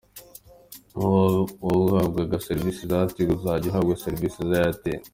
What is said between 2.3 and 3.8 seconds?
serivisi za Tigo uzajya